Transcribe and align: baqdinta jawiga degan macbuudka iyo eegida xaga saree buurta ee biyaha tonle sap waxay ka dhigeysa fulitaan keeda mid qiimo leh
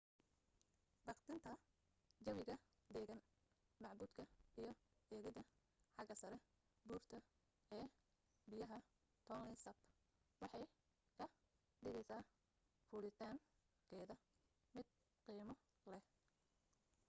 baqdinta 1.07 1.51
jawiga 2.25 2.55
degan 2.95 3.19
macbuudka 3.83 4.23
iyo 4.59 4.71
eegida 5.13 5.41
xaga 5.95 6.13
saree 6.21 6.41
buurta 6.87 7.17
ee 7.77 7.87
biyaha 8.49 8.77
tonle 9.27 9.55
sap 9.63 9.77
waxay 10.41 10.65
ka 11.17 11.25
dhigeysa 11.83 12.17
fulitaan 12.87 13.37
keeda 13.89 14.15
mid 14.75 14.87
qiimo 15.23 15.53
leh 15.91 16.03